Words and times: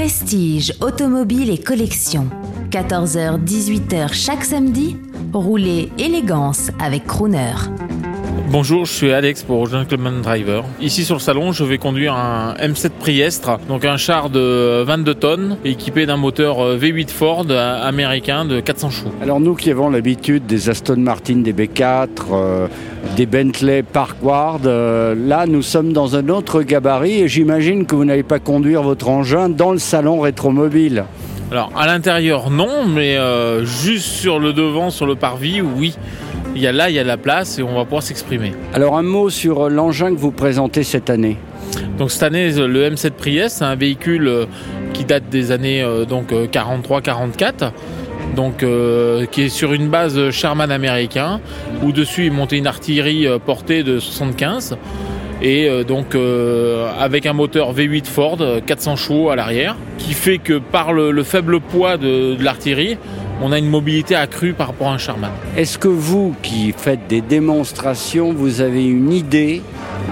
Prestige, 0.00 0.72
automobile 0.80 1.50
et 1.50 1.58
collection. 1.58 2.26
14h-18h 2.70 4.14
chaque 4.14 4.46
samedi, 4.46 4.96
roulez 5.34 5.92
élégance 5.98 6.70
avec 6.80 7.04
Crooner. 7.04 7.52
Bonjour, 8.52 8.84
je 8.84 8.90
suis 8.90 9.12
Alex 9.12 9.44
pour 9.44 9.68
Gentleman 9.68 10.22
Driver. 10.22 10.64
Ici 10.80 11.04
sur 11.04 11.14
le 11.14 11.20
salon, 11.20 11.52
je 11.52 11.62
vais 11.62 11.78
conduire 11.78 12.14
un 12.14 12.54
M7 12.54 12.90
Priestre, 12.98 13.60
donc 13.68 13.84
un 13.84 13.96
char 13.96 14.28
de 14.28 14.82
22 14.82 15.14
tonnes, 15.14 15.56
équipé 15.64 16.04
d'un 16.04 16.16
moteur 16.16 16.76
V8 16.76 17.10
Ford 17.10 17.46
américain 17.48 18.44
de 18.44 18.58
400 18.58 18.90
chevaux. 18.90 19.12
Alors 19.22 19.38
nous 19.38 19.54
qui 19.54 19.70
avons 19.70 19.88
l'habitude 19.88 20.46
des 20.46 20.68
Aston 20.68 20.96
Martin, 20.96 21.36
des 21.36 21.52
B4, 21.52 22.08
euh, 22.32 22.66
des 23.16 23.26
Bentley 23.26 23.84
Parkward, 23.84 24.66
euh, 24.66 25.14
là 25.14 25.46
nous 25.46 25.62
sommes 25.62 25.92
dans 25.92 26.16
un 26.16 26.28
autre 26.28 26.62
gabarit 26.62 27.20
et 27.20 27.28
j'imagine 27.28 27.86
que 27.86 27.94
vous 27.94 28.04
n'allez 28.04 28.24
pas 28.24 28.40
conduire 28.40 28.82
votre 28.82 29.08
engin 29.10 29.48
dans 29.48 29.70
le 29.70 29.78
salon 29.78 30.18
rétromobile. 30.18 31.04
Alors 31.52 31.70
à 31.76 31.86
l'intérieur 31.86 32.50
non, 32.50 32.84
mais 32.86 33.16
euh, 33.16 33.64
juste 33.64 34.06
sur 34.06 34.40
le 34.40 34.52
devant, 34.52 34.90
sur 34.90 35.06
le 35.06 35.14
parvis, 35.14 35.60
oui. 35.60 35.94
Il 36.56 36.62
y 36.62 36.66
a 36.66 36.72
là, 36.72 36.90
il 36.90 36.96
y 36.96 36.98
a 36.98 37.02
de 37.02 37.08
la 37.08 37.16
place 37.16 37.58
et 37.58 37.62
on 37.62 37.74
va 37.74 37.84
pouvoir 37.84 38.02
s'exprimer. 38.02 38.52
Alors 38.74 38.96
un 38.96 39.02
mot 39.02 39.30
sur 39.30 39.70
l'engin 39.70 40.10
que 40.14 40.18
vous 40.18 40.32
présentez 40.32 40.82
cette 40.82 41.08
année. 41.08 41.36
Donc 41.96 42.10
cette 42.10 42.24
année, 42.24 42.50
le 42.50 42.90
M7 42.90 43.10
Prius, 43.12 43.52
c'est 43.52 43.64
un 43.64 43.76
véhicule 43.76 44.26
euh, 44.26 44.46
qui 44.92 45.04
date 45.04 45.28
des 45.30 45.52
années 45.52 45.82
euh, 45.82 46.04
donc 46.04 46.32
43-44. 46.32 47.72
Donc, 48.36 48.64
qui 49.32 49.42
est 49.42 49.48
sur 49.48 49.72
une 49.72 49.88
base 49.88 50.30
Sherman 50.30 50.70
américain, 50.70 51.40
où 51.82 51.90
dessus 51.90 52.26
est 52.26 52.30
monté 52.30 52.58
une 52.58 52.68
artillerie 52.68 53.26
portée 53.44 53.82
de 53.82 53.98
75 53.98 54.76
et 55.42 55.68
donc 55.84 56.16
avec 56.96 57.26
un 57.26 57.32
moteur 57.32 57.74
V8 57.74 58.04
Ford 58.04 58.38
400 58.64 58.94
chevaux 58.94 59.30
à 59.30 59.36
l'arrière 59.36 59.74
qui 59.98 60.14
fait 60.14 60.38
que 60.38 60.58
par 60.58 60.92
le, 60.92 61.22
faible 61.24 61.60
poids 61.60 61.96
de 61.96 62.36
l'artillerie 62.40 62.98
on 63.40 63.52
a 63.52 63.58
une 63.58 63.68
mobilité 63.68 64.14
accrue 64.14 64.52
par 64.52 64.68
rapport 64.68 64.88
à 64.88 64.94
un 64.94 64.98
Charman. 64.98 65.30
Est-ce 65.56 65.78
que 65.78 65.88
vous 65.88 66.34
qui 66.42 66.72
faites 66.72 67.06
des 67.08 67.20
démonstrations, 67.20 68.32
vous 68.32 68.60
avez 68.60 68.86
une 68.86 69.12
idée 69.12 69.62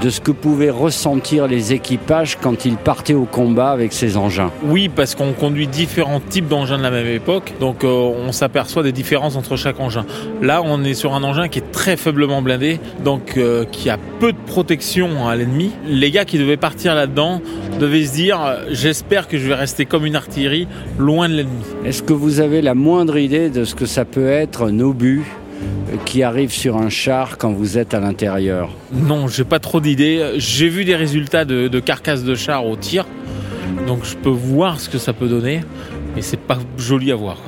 de 0.03 0.11
ce 0.11 0.21
que 0.21 0.31
pouvaient 0.31 0.71
ressentir 0.71 1.47
les 1.47 1.73
équipages 1.73 2.39
quand 2.41 2.65
ils 2.65 2.77
partaient 2.77 3.15
au 3.15 3.25
combat 3.25 3.71
avec 3.71 3.93
ces 3.93 4.17
engins 4.17 4.51
Oui, 4.65 4.89
parce 4.89 5.15
qu'on 5.15 5.33
conduit 5.33 5.67
différents 5.67 6.21
types 6.21 6.49
d'engins 6.49 6.79
de 6.79 6.83
la 6.83 6.91
même 6.91 7.07
époque, 7.07 7.55
donc 7.61 7.85
euh, 7.85 7.89
on 7.89 8.33
s'aperçoit 8.33 8.83
des 8.83 8.93
différences 8.93 9.37
entre 9.37 9.57
chaque 9.57 9.81
engin. 9.81 10.05
Là, 10.43 10.63
on 10.65 10.85
est 10.85 10.95
sur 10.95 11.15
un 11.15 11.23
engin 11.23 11.49
qui 11.49 11.59
est 11.59 11.73
très 11.73 11.97
faiblement 11.97 12.43
blindé, 12.43 12.81
donc 13.05 13.37
euh, 13.37 13.65
qui 13.65 13.91
a 13.91 13.99
peu 14.21 14.33
de 14.33 14.39
protection 14.47 15.29
à 15.29 15.37
l'ennemi. 15.37 15.73
Les 15.87 16.11
gars 16.11 16.25
qui 16.25 16.39
devaient 16.39 16.57
partir 16.57 16.95
là-dedans 16.95 17.41
devaient 17.79 18.05
se 18.05 18.13
dire 18.13 18.39
j'espère 18.71 19.29
que 19.29 19.39
je 19.39 19.47
vais 19.47 19.55
rester 19.55 19.85
comme 19.87 20.05
une 20.05 20.17
artillerie 20.17 20.67
loin 20.99 21.29
de 21.29 21.35
l'ennemi. 21.35 21.63
Est-ce 21.85 22.03
que 22.03 22.13
vous 22.13 22.41
avez 22.41 22.63
la 22.63 22.75
moindre 22.75 23.19
idée 23.19 23.51
de 23.51 23.65
ce 23.65 23.75
que 23.75 23.87
ça 23.87 24.05
peut 24.05 24.29
être 24.29 24.71
nos 24.71 24.93
buts 24.93 25.25
qui 26.05 26.23
arrive 26.23 26.51
sur 26.51 26.77
un 26.77 26.89
char 26.89 27.39
quand 27.39 27.53
vous 27.53 27.79
êtes 27.79 27.95
à 27.95 28.01
l'intérieur 28.01 28.71
Non, 28.93 29.29
j'ai 29.29 29.45
pas 29.45 29.59
trop 29.59 29.81
d'idées. 29.81 30.35
J'ai 30.37 30.69
vu 30.69 30.85
des 30.85 30.97
résultats 30.97 31.45
de, 31.45 31.81
carcasses 31.81 32.25
de 32.25 32.35
char 32.35 32.67
au 32.67 32.77
tir, 32.77 33.07
donc 33.87 34.05
je 34.05 34.17
peux 34.17 34.29
voir 34.29 34.81
ce 34.81 34.89
que 34.89 34.99
ça 34.99 35.13
peut 35.13 35.29
donner, 35.29 35.61
mais 36.15 36.23
c'est 36.23 36.41
pas 36.41 36.59
joli 36.77 37.13
à 37.13 37.17
voir. 37.17 37.39